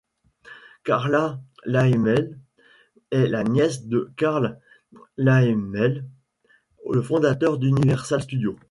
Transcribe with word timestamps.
Carla 0.83 1.39
Laemmle 1.63 2.39
est 3.11 3.27
la 3.27 3.43
nièce 3.43 3.85
de 3.85 4.11
Carl 4.17 4.59
Laemmle, 5.17 6.05
le 6.91 7.01
fondateur 7.03 7.59
d'Universal 7.59 8.19
Studios. 8.23 8.57